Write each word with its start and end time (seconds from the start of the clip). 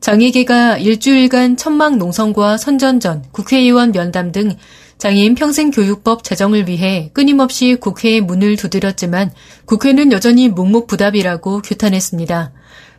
장애계가 0.00 0.78
일주일간 0.78 1.58
천막 1.58 1.98
농성과 1.98 2.56
선전전, 2.56 3.26
국회의원 3.32 3.92
면담 3.92 4.32
등 4.32 4.56
장애인 4.96 5.34
평생교육법 5.34 6.24
제정을 6.24 6.68
위해 6.68 7.10
끊임없이 7.12 7.76
국회에 7.76 8.20
문을 8.20 8.56
두드렸지만 8.56 9.30
국회는 9.66 10.10
여전히 10.12 10.48
묵묵부답이라고 10.48 11.62
규탄했습니다. 11.62 12.52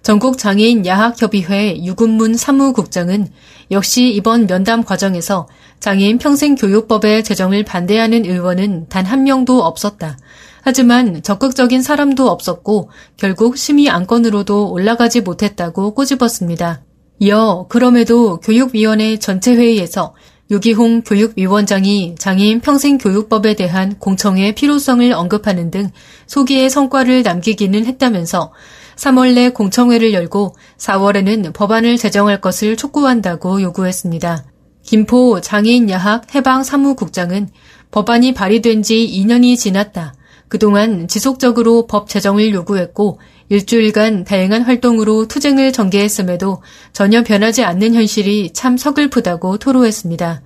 전국 0.04 0.38
장애인 0.38 0.86
야학협의회 0.86 1.84
유군문 1.84 2.36
사무국장은 2.36 3.27
역시 3.72 4.10
이번 4.13 4.48
면담 4.48 4.84
과정에서 4.84 5.48
장애인 5.80 6.18
평생교육법의 6.18 7.24
제정을 7.24 7.63
반대하는 7.63 8.26
의원은 8.26 8.90
단 8.90 9.05
한 9.05 9.24
명도 9.24 9.63
없었다. 9.63 10.18
하지만 10.63 11.24
적극적인 11.24 11.82
사람도 11.82 12.30
없었고 12.30 12.91
결국 13.18 13.58
심의 13.58 13.90
안건으로도 13.90 14.72
올라가지 14.72 15.22
못했다고 15.22 15.96
꼬집었습니다. 15.96 16.82
이어 17.22 17.68
그럼에도 17.70 18.40
교육위원회 18.40 19.20
전체 19.20 19.54
회의에서 19.54 20.16
유기홍 20.50 21.04
교육위원장이 21.04 22.16
장애인 22.18 22.62
평생교육법에 22.62 23.54
대한 23.54 24.00
공청회 24.00 24.55
필요성을 24.55 25.13
언급하는 25.13 25.70
등 25.70 25.91
소기의 26.26 26.72
성과를 26.72 27.22
남기기는 27.22 27.86
했다면서 27.86 28.52
3월 28.96 29.36
내 29.36 29.50
공청회를 29.52 30.13
열고 30.13 30.55
4월에는 30.80 31.54
법안을 31.54 31.98
제정할 31.98 32.41
것을 32.41 32.76
촉구한다고 32.76 33.62
요구했습니다. 33.62 34.44
김포 34.82 35.40
장애인 35.41 35.91
야학 35.91 36.34
해방 36.34 36.63
사무국장은 36.63 37.50
법안이 37.91 38.34
발의된 38.34 38.82
지 38.82 38.96
2년이 38.96 39.60
지났다. 39.60 40.16
그동안 40.48 41.08
지속적으로 41.08 41.85
법 41.85 42.10
제정을 42.10 42.52
요구했고 42.52 43.20
일주일간 43.52 44.24
다양한 44.24 44.62
활동으로 44.62 45.27
투쟁을 45.27 45.74
전개했음에도 45.74 46.63
전혀 46.94 47.21
변하지 47.21 47.66
않는 47.66 47.94
현실이 47.96 48.52
참 48.54 48.77
서글프다고 48.77 49.57
토로했습니다. 49.57 50.41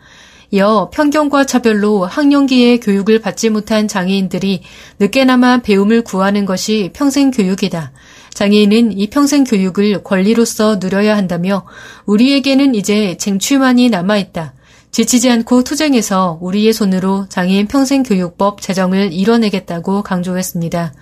이어 0.49 0.89
편견과 0.91 1.45
차별로 1.45 2.05
학령기에 2.05 2.79
교육을 2.79 3.19
받지 3.19 3.51
못한 3.51 3.87
장애인들이 3.87 4.63
늦게나마 4.97 5.61
배움을 5.61 6.01
구하는 6.01 6.45
것이 6.45 6.89
평생 6.93 7.29
교육이다. 7.29 7.91
장애인은 8.33 8.97
이 8.97 9.07
평생 9.11 9.43
교육을 9.43 10.03
권리로서 10.03 10.77
누려야 10.81 11.15
한다며 11.15 11.67
우리에게는 12.07 12.73
이제 12.73 13.17
쟁취만이 13.17 13.91
남아있다. 13.91 14.55
지치지 14.89 15.29
않고 15.29 15.63
투쟁해서 15.63 16.39
우리의 16.41 16.73
손으로 16.73 17.27
장애인 17.29 17.67
평생교육법 17.67 18.61
제정을 18.61 19.13
이뤄내겠다고 19.13 20.01
강조했습니다. 20.01 20.93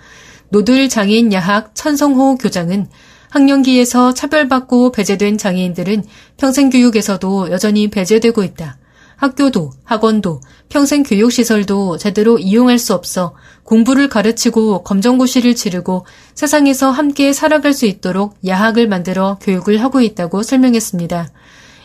노들 0.54 0.88
장애인 0.88 1.32
야학 1.32 1.74
천성호 1.74 2.36
교장은 2.36 2.86
학령기에서 3.30 4.14
차별받고 4.14 4.92
배제된 4.92 5.36
장애인들은 5.36 6.04
평생교육에서도 6.36 7.50
여전히 7.50 7.90
배제되고 7.90 8.44
있다. 8.44 8.78
학교도 9.16 9.72
학원도 9.82 10.40
평생교육시설도 10.68 11.98
제대로 11.98 12.38
이용할 12.38 12.78
수 12.78 12.94
없어 12.94 13.34
공부를 13.64 14.08
가르치고 14.08 14.84
검정고시를 14.84 15.56
치르고 15.56 16.06
세상에서 16.36 16.92
함께 16.92 17.32
살아갈 17.32 17.72
수 17.72 17.86
있도록 17.86 18.36
야학을 18.46 18.86
만들어 18.86 19.38
교육을 19.40 19.82
하고 19.82 20.02
있다고 20.02 20.44
설명했습니다. 20.44 21.30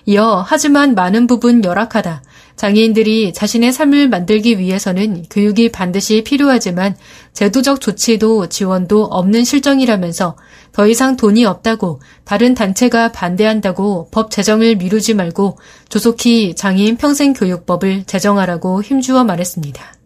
이어 0.10 0.44
하지만 0.44 0.96
많은 0.96 1.28
부분 1.28 1.64
열악하다. 1.64 2.24
장애인들이 2.56 3.32
자신의 3.32 3.72
삶을 3.72 4.10
만들기 4.10 4.58
위해서는 4.58 5.26
교육이 5.30 5.72
반드시 5.72 6.24
필요하지만 6.24 6.98
제도적 7.34 7.80
조치도 7.80 8.50
지원도 8.50 9.04
없는 9.04 9.44
실정이라면서 9.44 10.36
더 10.72 10.88
이상 10.88 11.16
돈이 11.16 11.46
없다고 11.46 12.02
다른 12.24 12.56
단체가 12.56 13.12
반대한다고 13.12 14.08
법 14.10 14.32
제정을 14.32 14.78
미루지 14.78 15.14
말고 15.14 15.60
조속히 15.90 16.56
장애인 16.56 16.98
평생교육법을 16.98 18.06
제정하라고 18.06 18.82
힘주어 18.82 19.24
말했습니다. 19.24 19.99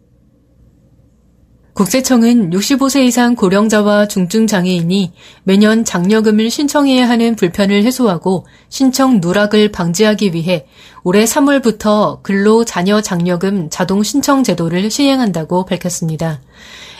국세청은 1.74 2.50
65세 2.50 3.04
이상 3.04 3.34
고령자와 3.34 4.06
중증 4.06 4.46
장애인이 4.46 5.12
매년 5.42 5.84
장려금을 5.84 6.48
신청해야 6.48 7.08
하는 7.08 7.34
불편을 7.34 7.82
해소하고 7.82 8.46
신청 8.68 9.18
누락을 9.20 9.72
방지하기 9.72 10.34
위해 10.34 10.66
올해 11.02 11.24
3월부터 11.24 12.22
근로 12.22 12.64
자녀 12.64 13.00
장려금 13.00 13.70
자동 13.70 14.04
신청 14.04 14.44
제도를 14.44 14.88
시행한다고 14.88 15.64
밝혔습니다. 15.64 16.40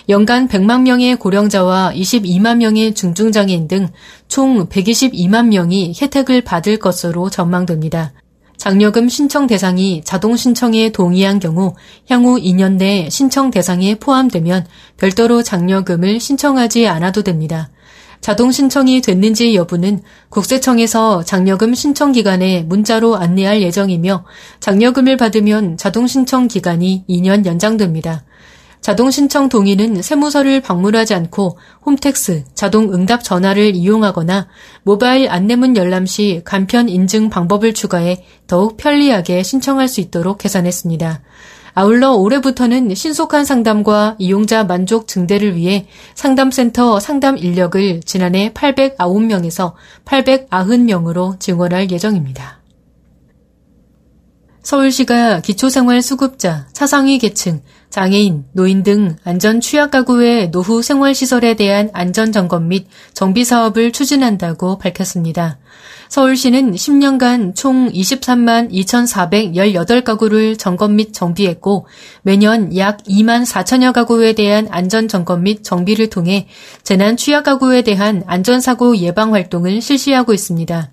연간 0.08 0.48
100만 0.48 0.82
명의 0.82 1.14
고령자와 1.16 1.92
22만 1.94 2.56
명의 2.56 2.94
중증 2.94 3.30
장애인 3.30 3.68
등 3.68 3.88
총 4.34 4.68
122만 4.68 5.46
명이 5.46 5.94
혜택을 6.02 6.40
받을 6.40 6.78
것으로 6.78 7.30
전망됩니다. 7.30 8.12
장려금 8.56 9.08
신청 9.08 9.46
대상이 9.46 10.02
자동 10.04 10.36
신청에 10.36 10.90
동의한 10.90 11.38
경우 11.38 11.74
향후 12.08 12.40
2년 12.40 12.76
내 12.76 13.08
신청 13.10 13.50
대상에 13.50 13.94
포함되면 13.96 14.66
별도로 14.96 15.42
장려금을 15.42 16.20
신청하지 16.20 16.86
않아도 16.88 17.22
됩니다. 17.22 17.70
자동 18.20 18.50
신청이 18.52 19.02
됐는지 19.02 19.54
여부는 19.54 20.00
국세청에서 20.30 21.24
장려금 21.24 21.74
신청 21.74 22.10
기간에 22.12 22.62
문자로 22.62 23.16
안내할 23.16 23.60
예정이며 23.60 24.24
장려금을 24.60 25.18
받으면 25.18 25.76
자동 25.76 26.06
신청 26.06 26.48
기간이 26.48 27.04
2년 27.06 27.44
연장됩니다. 27.44 28.24
자동 28.84 29.10
신청 29.10 29.48
동의는 29.48 30.02
세무서를 30.02 30.60
방문하지 30.60 31.14
않고 31.14 31.56
홈택스, 31.86 32.44
자동 32.52 32.92
응답 32.92 33.24
전화를 33.24 33.74
이용하거나 33.74 34.46
모바일 34.82 35.30
안내문 35.30 35.74
열람 35.74 36.04
시 36.04 36.42
간편 36.44 36.90
인증 36.90 37.30
방법을 37.30 37.72
추가해 37.72 38.22
더욱 38.46 38.76
편리하게 38.76 39.42
신청할 39.42 39.88
수 39.88 40.02
있도록 40.02 40.36
개선했습니다. 40.36 41.22
아울러 41.72 42.12
올해부터는 42.12 42.94
신속한 42.94 43.46
상담과 43.46 44.16
이용자 44.18 44.64
만족 44.64 45.08
증대를 45.08 45.56
위해 45.56 45.86
상담센터 46.14 47.00
상담 47.00 47.38
인력을 47.38 48.02
지난해 48.02 48.52
809명에서 48.52 49.72
890명으로 50.04 51.40
증원할 51.40 51.90
예정입니다. 51.90 52.63
서울시가 54.64 55.40
기초생활수급자, 55.40 56.68
차상위 56.72 57.18
계층, 57.18 57.60
장애인, 57.90 58.46
노인 58.52 58.82
등 58.82 59.14
안전 59.22 59.60
취약 59.60 59.90
가구의 59.90 60.50
노후 60.50 60.80
생활시설에 60.82 61.52
대한 61.52 61.90
안전 61.92 62.32
점검 62.32 62.68
및 62.68 62.86
정비 63.12 63.44
사업을 63.44 63.92
추진한다고 63.92 64.78
밝혔습니다. 64.78 65.58
서울시는 66.08 66.72
10년간 66.72 67.54
총 67.54 67.90
23만 67.90 68.72
2,418가구를 68.72 70.58
점검 70.58 70.96
및 70.96 71.12
정비했고 71.12 71.86
매년 72.22 72.74
약 72.76 73.02
2만 73.04 73.44
4천여 73.44 73.92
가구에 73.92 74.32
대한 74.32 74.66
안전 74.70 75.08
점검 75.08 75.42
및 75.42 75.62
정비를 75.62 76.08
통해 76.08 76.48
재난 76.82 77.18
취약 77.18 77.44
가구에 77.44 77.82
대한 77.82 78.22
안전사고 78.26 78.96
예방 78.98 79.34
활동을 79.34 79.82
실시하고 79.82 80.32
있습니다. 80.32 80.90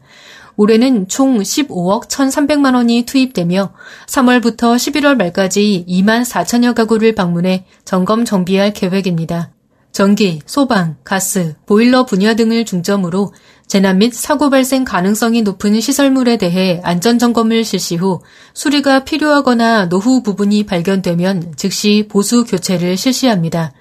올해는 0.58 1.08
총 1.08 1.40
15억 1.40 2.08
1,300만 2.08 2.76
원이 2.76 3.04
투입되며 3.04 3.74
3월부터 4.08 4.76
11월 4.76 5.16
말까지 5.16 5.86
2만 5.88 6.24
4천여 6.24 6.76
가구를 6.76 7.16
방문해 7.16 7.66
점검 7.86 8.26
정비할 8.26 8.74
계획입니다. 8.74 9.52
전기, 9.92 10.40
소방, 10.46 10.96
가스, 11.03 11.56
보일러 11.66 12.06
분야 12.06 12.34
등을 12.34 12.64
중점으로 12.64 13.34
재난 13.68 14.00
및 14.00 14.14
사고 14.14 14.50
발생 14.50 14.84
가능성이 14.84 15.44
높은 15.44 15.80
시설물에 15.80 16.38
대해 16.38 16.82
안전 16.84 17.20
점검을 17.20 17.64
실시 17.64 17.96
후 17.96 18.22
수리가 18.54 19.04
필요하거나 19.06 19.88
노후 19.88 20.24
부분이 20.24 20.66
발견되면 20.66 21.54
즉시 21.56 22.08
보수 22.09 22.44
교체를 22.44 22.97
실시합니다. 22.97 23.74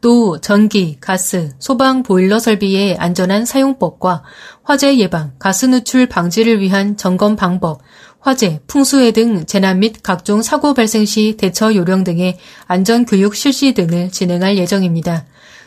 또 0.00 0.40
전기, 0.40 0.96
가스, 1.00 1.50
소방 1.58 2.02
보일러 2.02 2.38
설비의 2.38 2.96
안전한 2.98 3.44
사용법과 3.44 4.22
화재 4.62 4.96
예방, 4.98 5.32
가스 5.38 5.66
누출 5.66 6.06
방지를 6.06 6.60
위한 6.60 6.96
점검 6.96 7.36
방법, 7.36 7.80
화재, 8.20 8.60
풍수해 8.66 9.12
등 9.12 9.46
재난 9.46 9.78
및 9.78 10.02
각종 10.02 10.42
사고 10.42 10.74
발생 10.74 11.04
시 11.04 11.36
대처 11.36 11.74
요령 11.74 12.04
등의 12.04 12.38
안전 12.66 13.04
교육 13.04 13.36
실시 13.36 13.72
등을 13.72 14.10
진행할 14.10 14.58
예정입니다. 14.58 15.26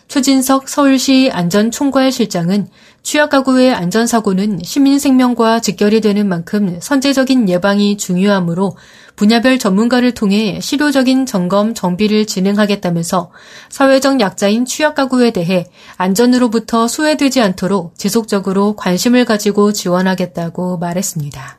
최진석 0.09 0.67
서울시 0.67 1.29
안전총괄실장은 1.31 2.67
취약가구의 3.09 3.73
안전사고는 3.73 4.59
시민 4.63 4.99
생명과 4.99 5.61
직결이 5.61 5.99
되는 5.99 6.29
만큼 6.29 6.77
선제적인 6.79 7.49
예방이 7.49 7.97
중요하므로 7.97 8.77
분야별 9.15 9.57
전문가를 9.57 10.11
통해 10.11 10.59
실효적인 10.61 11.25
점검 11.25 11.73
정비를 11.73 12.27
진행하겠다면서 12.27 13.31
사회적 13.69 14.19
약자인 14.19 14.65
취약 14.65 14.93
가구에 14.93 15.31
대해 15.31 15.65
안전으로부터 15.97 16.87
소외되지 16.87 17.41
않도록 17.41 17.97
지속적으로 17.97 18.75
관심을 18.75 19.25
가지고 19.25 19.73
지원하겠다고 19.73 20.77
말했습니다. 20.77 21.58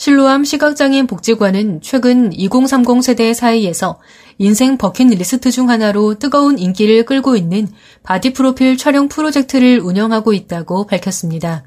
실로암 0.00 0.44
시각장애인 0.44 1.06
복지관은 1.06 1.82
최근 1.82 2.32
2030 2.32 3.02
세대 3.02 3.34
사이에서 3.34 4.00
인생 4.38 4.78
버킷리스트 4.78 5.50
중 5.50 5.68
하나로 5.68 6.18
뜨거운 6.18 6.58
인기를 6.58 7.04
끌고 7.04 7.36
있는 7.36 7.68
바디 8.02 8.32
프로필 8.32 8.78
촬영 8.78 9.08
프로젝트를 9.08 9.78
운영하고 9.78 10.32
있다고 10.32 10.86
밝혔습니다. 10.86 11.64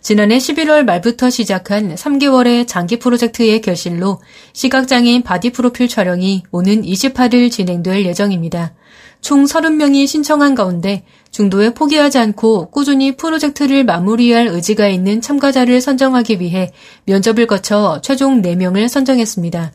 지난해 0.00 0.38
11월 0.38 0.82
말부터 0.82 1.30
시작한 1.30 1.94
3개월의 1.94 2.66
장기 2.66 2.98
프로젝트의 2.98 3.60
결실로 3.60 4.20
시각장애인 4.52 5.22
바디 5.22 5.50
프로필 5.50 5.86
촬영이 5.86 6.42
오는 6.50 6.82
28일 6.82 7.52
진행될 7.52 8.04
예정입니다. 8.04 8.74
총 9.20 9.44
30명이 9.44 10.06
신청한 10.06 10.54
가운데 10.54 11.04
중도에 11.30 11.74
포기하지 11.74 12.18
않고 12.18 12.70
꾸준히 12.70 13.16
프로젝트를 13.16 13.84
마무리할 13.84 14.46
의지가 14.46 14.88
있는 14.88 15.20
참가자를 15.20 15.80
선정하기 15.80 16.40
위해 16.40 16.70
면접을 17.04 17.46
거쳐 17.46 18.00
최종 18.02 18.42
4명을 18.42 18.88
선정했습니다. 18.88 19.72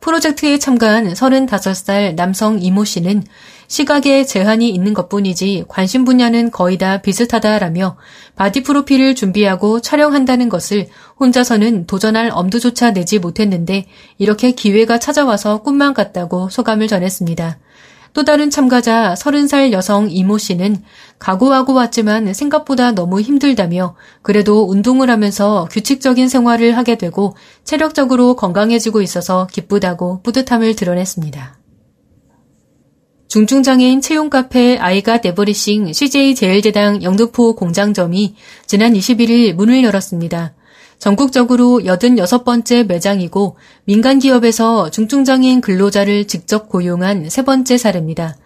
프로젝트에 0.00 0.58
참가한 0.58 1.12
35살 1.12 2.14
남성 2.14 2.60
이모 2.60 2.84
씨는 2.84 3.22
시각에 3.68 4.24
제한이 4.24 4.68
있는 4.68 4.92
것 4.92 5.08
뿐이지 5.08 5.64
관심 5.68 6.04
분야는 6.04 6.50
거의 6.50 6.76
다 6.76 6.98
비슷하다라며 6.98 7.96
바디 8.36 8.62
프로필을 8.62 9.14
준비하고 9.14 9.80
촬영한다는 9.80 10.50
것을 10.50 10.88
혼자서는 11.18 11.86
도전할 11.86 12.30
엄두조차 12.34 12.92
내지 12.92 13.18
못했는데 13.18 13.86
이렇게 14.18 14.52
기회가 14.52 14.98
찾아와서 14.98 15.62
꿈만 15.62 15.94
같다고 15.94 16.50
소감을 16.50 16.86
전했습니다. 16.86 17.58
또 18.14 18.24
다른 18.24 18.48
참가자 18.48 19.14
30살 19.18 19.72
여성 19.72 20.08
이모 20.08 20.38
씨는 20.38 20.82
각오하고 21.18 21.74
왔지만 21.74 22.32
생각보다 22.32 22.92
너무 22.92 23.20
힘들다며 23.20 23.96
그래도 24.22 24.68
운동을 24.68 25.10
하면서 25.10 25.68
규칙적인 25.72 26.28
생활을 26.28 26.76
하게 26.76 26.96
되고 26.96 27.36
체력적으로 27.64 28.36
건강해지고 28.36 29.02
있어서 29.02 29.48
기쁘다고 29.52 30.22
뿌듯함을 30.22 30.76
드러냈습니다. 30.76 31.58
중증장애인 33.26 34.00
채용 34.00 34.30
카페 34.30 34.78
아이가 34.78 35.20
데버리싱 35.20 35.92
CJ 35.92 36.36
제일제당 36.36 37.02
영등포 37.02 37.56
공장점이 37.56 38.36
지난 38.66 38.92
21일 38.92 39.54
문을 39.54 39.82
열었습니다. 39.82 40.54
전국적으로 40.98 41.80
86번째 41.84 42.86
매장이고 42.86 43.56
민간 43.84 44.18
기업에서 44.18 44.90
중증장애인 44.90 45.60
근로자를 45.60 46.26
직접 46.26 46.68
고용한 46.68 47.28
세 47.28 47.42
번째 47.42 47.76
사례입니다. 47.76 48.36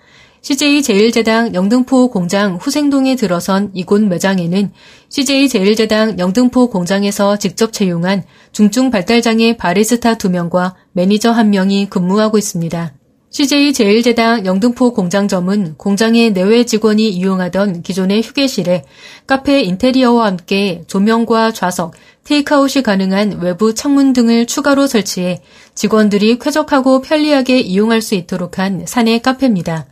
CJ 0.40 0.82
제일제당 0.82 1.54
영등포 1.54 2.10
공장 2.10 2.56
후생동에 2.56 3.16
들어선 3.16 3.70
이곳 3.74 4.02
매장에는 4.02 4.70
CJ 5.08 5.48
제일제당 5.48 6.18
영등포 6.18 6.70
공장에서 6.70 7.36
직접 7.36 7.72
채용한 7.72 8.22
중증 8.52 8.90
발달장애 8.90 9.56
바리스타 9.56 10.14
2명과 10.14 10.74
매니저 10.92 11.32
1명이 11.34 11.90
근무하고 11.90 12.38
있습니다. 12.38 12.94
CJ 13.30 13.74
제일제당 13.74 14.46
영등포 14.46 14.94
공장점은 14.94 15.74
공장의 15.76 16.32
내외 16.32 16.64
직원이 16.64 17.10
이용하던 17.10 17.82
기존의 17.82 18.22
휴게실에 18.22 18.84
카페 19.26 19.60
인테리어와 19.60 20.24
함께 20.24 20.82
조명과 20.86 21.52
좌석, 21.52 21.92
테이크아웃이 22.24 22.82
가능한 22.82 23.40
외부 23.40 23.74
창문 23.74 24.12
등을 24.12 24.46
추가로 24.46 24.86
설치해 24.86 25.42
직원들이 25.74 26.38
쾌적하고 26.38 27.00
편리하게 27.02 27.60
이용할 27.60 28.02
수 28.02 28.14
있도록 28.14 28.58
한 28.58 28.84
사내 28.86 29.18
카페입니다. 29.18 29.86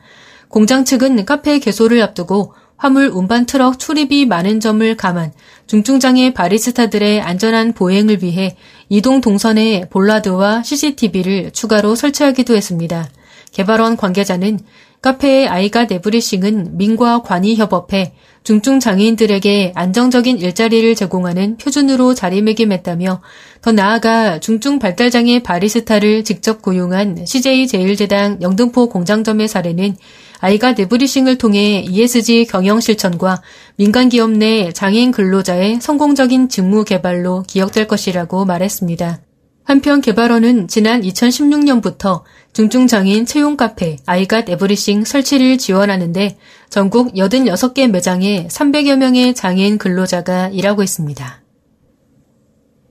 공장 0.49 0.85
측은 0.85 1.25
카페 1.25 1.59
개소를 1.59 2.03
앞두고 2.03 2.55
화물 2.77 3.09
운반 3.09 3.47
트럭 3.47 3.79
출입이 3.79 4.27
많은 4.27 4.61
점을 4.61 4.97
감안 4.97 5.33
중증장애 5.67 6.35
바리스타들의 6.35 7.23
안전한 7.23 7.73
보행을 7.73 8.23
위해 8.23 8.57
이동 8.89 9.21
동선에 9.21 9.89
볼라드와 9.89 10.63
CCTV를 10.63 11.53
추가로 11.53 11.95
설치하기도 11.95 12.55
했습니다. 12.55 13.09
개발원 13.53 13.97
관계자는 13.97 14.61
카페의 15.01 15.49
아이가 15.49 15.85
네브리싱은 15.85 16.77
민과 16.77 17.23
관이 17.23 17.57
협업해 17.57 18.13
중증 18.47 18.79
장애인들에게 18.79 19.73
안정적인 19.75 20.39
일자리를 20.39 20.95
제공하는 20.95 21.57
표준으로 21.57 22.15
자리매김했다며 22.15 23.21
더 23.61 23.73
나아가 23.73 24.39
중증 24.39 24.79
발달장애 24.79 25.43
바리스타를 25.43 26.23
직접 26.23 26.63
고용한 26.63 27.27
CJ 27.27 27.67
제일제당 27.67 28.39
영등포 28.43 28.89
공장점의 28.89 29.49
사례는 29.49 29.97
아이가 30.39 30.75
네브리싱을 30.75 31.39
통해 31.39 31.85
ESG 31.89 32.45
경영 32.45 32.79
실천과 32.79 33.43
민간 33.75 34.09
기업 34.09 34.31
내 34.31 34.71
장애인 34.71 35.11
근로자의 35.11 35.81
성공적인 35.81 36.49
직무 36.49 36.85
개발로 36.85 37.43
기억될 37.49 37.89
것이라고 37.89 38.45
말했습니다. 38.45 39.26
한편 39.67 40.01
개발원은 40.01 40.69
지난 40.69 41.03
2016년부터 41.03 42.23
중증장애인 42.53 43.27
채용 43.27 43.57
카페 43.57 43.97
아이갓 44.07 44.49
에브리싱 44.49 45.05
설치를 45.05 45.59
지원하는데 45.59 46.39
전국 46.71 47.15
86개 47.15 47.91
매장에 47.91 48.47
300여 48.47 48.97
명의 48.97 49.35
장애인 49.35 49.79
근로자가 49.79 50.51
일하고 50.51 50.85
있습니다. 50.85 51.43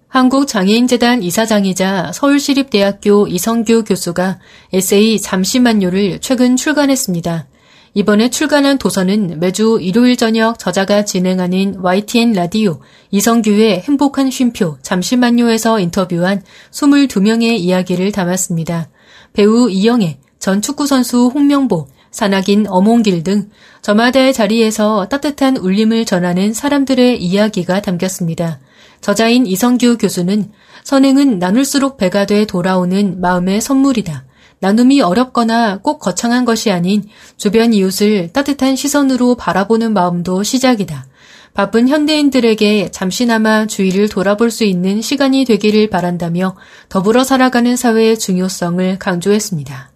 한국장애인재단 0.09 1.23
이사장이자 1.23 2.11
서울시립대학교 2.13 3.27
이성규 3.27 3.85
교수가 3.85 4.39
에세이 4.73 5.21
잠시만요를 5.21 6.19
최근 6.19 6.57
출간했습니다. 6.57 7.47
이번에 7.97 8.29
출간한 8.29 8.77
도서는 8.77 9.39
매주 9.39 9.79
일요일 9.81 10.17
저녁 10.17 10.59
저자가 10.59 11.05
진행하는 11.05 11.77
YTN 11.81 12.33
라디오 12.33 12.81
이성규의 13.11 13.83
행복한 13.87 14.29
쉼표 14.29 14.77
잠시만요에서 14.81 15.79
인터뷰한 15.79 16.43
22명의 16.71 17.57
이야기를 17.57 18.11
담았습니다. 18.11 18.89
배우 19.31 19.69
이영애, 19.69 20.19
전 20.39 20.61
축구선수 20.61 21.31
홍명보, 21.33 21.87
산악인 22.11 22.65
어몽길 22.67 23.23
등 23.23 23.49
저마다의 23.81 24.33
자리에서 24.33 25.07
따뜻한 25.07 25.55
울림을 25.55 26.03
전하는 26.03 26.53
사람들의 26.53 27.23
이야기가 27.23 27.81
담겼습니다. 27.81 28.59
저자인 28.99 29.45
이성규 29.45 29.99
교수는 29.99 30.51
선행은 30.83 31.39
나눌수록 31.39 31.95
배가 31.95 32.25
돼 32.25 32.43
돌아오는 32.43 33.21
마음의 33.21 33.61
선물이다. 33.61 34.25
나눔이 34.59 35.01
어렵거나 35.01 35.79
꼭 35.81 35.99
거창한 35.99 36.45
것이 36.45 36.71
아닌 36.71 37.03
주변 37.37 37.73
이웃을 37.73 38.31
따뜻한 38.33 38.75
시선으로 38.75 39.35
바라보는 39.35 39.93
마음도 39.93 40.43
시작이다. 40.43 41.07
바쁜 41.53 41.87
현대인들에게 41.87 42.91
잠시나마 42.91 43.65
주위를 43.65 44.09
돌아볼 44.09 44.51
수 44.51 44.65
있는 44.65 45.01
시간이 45.01 45.45
되기를 45.45 45.89
바란다며 45.89 46.55
더불어 46.89 47.23
살아가는 47.23 47.75
사회의 47.77 48.19
중요성을 48.19 48.99
강조했습니다. 48.99 49.91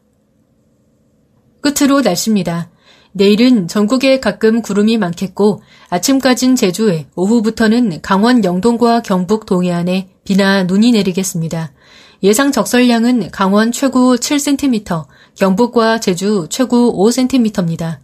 끝으로 1.62 2.00
날씨입니다. 2.00 2.70
내일은 3.12 3.68
전국에 3.68 4.20
가끔 4.20 4.62
구름이 4.62 4.98
많겠고 4.98 5.62
아침까진 5.90 6.56
제주에 6.56 7.08
오후부터는 7.16 8.02
강원 8.02 8.46
영동과 8.46 9.02
경북 9.02 9.46
동해안에 9.46 10.10
비나 10.24 10.64
눈이 10.64 10.92
내리겠습니다. 10.92 11.74
예상 12.22 12.52
적설량은 12.52 13.32
강원 13.32 13.72
최고 13.72 14.18
7cm, 14.18 15.06
경북과 15.36 16.02
제주 16.02 16.48
최고 16.50 16.94
5cm입니다. 16.94 18.00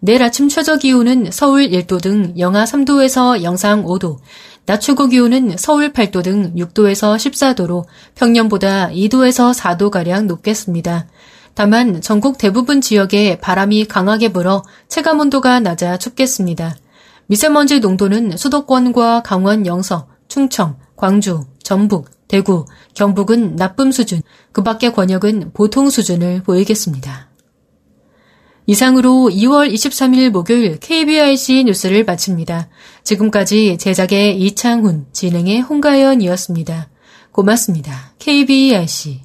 내일 0.00 0.22
아침 0.22 0.48
최저 0.48 0.78
기온은 0.78 1.30
서울 1.30 1.68
1도 1.68 2.00
등 2.00 2.32
영하 2.38 2.64
3도에서 2.64 3.42
영상 3.42 3.84
5도, 3.84 4.20
낮 4.64 4.80
최고 4.80 5.06
기온은 5.06 5.56
서울 5.58 5.92
8도 5.92 6.24
등 6.24 6.54
6도에서 6.54 7.16
14도로 7.16 7.84
평년보다 8.14 8.88
2도에서 8.88 9.54
4도가량 9.54 10.24
높겠습니다. 10.24 11.06
다만 11.52 12.00
전국 12.00 12.38
대부분 12.38 12.80
지역에 12.80 13.38
바람이 13.38 13.84
강하게 13.84 14.32
불어 14.32 14.62
체감 14.88 15.20
온도가 15.20 15.60
낮아 15.60 15.98
춥겠습니다. 15.98 16.74
미세먼지 17.26 17.80
농도는 17.80 18.38
수도권과 18.38 19.24
강원 19.24 19.66
영서, 19.66 20.06
충청, 20.28 20.76
광주, 20.96 21.44
전북, 21.62 22.17
대구, 22.28 22.66
경북은 22.94 23.56
나쁨 23.56 23.90
수준, 23.90 24.22
그 24.52 24.62
밖의 24.62 24.92
권역은 24.92 25.52
보통 25.54 25.90
수준을 25.90 26.42
보이겠습니다. 26.42 27.28
이상으로 28.66 29.30
2월 29.32 29.72
23일 29.72 30.28
목요일 30.28 30.78
KBIC 30.78 31.64
뉴스를 31.64 32.04
마칩니다. 32.04 32.68
지금까지 33.02 33.78
제작의 33.78 34.38
이창훈, 34.42 35.06
진행의 35.10 35.62
홍가연이었습니다. 35.62 36.90
고맙습니다. 37.32 38.12
KBIC. 38.18 39.22